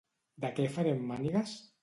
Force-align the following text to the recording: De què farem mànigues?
De 0.45 0.49
què 0.59 0.65
farem 0.77 1.05
mànigues? 1.13 1.55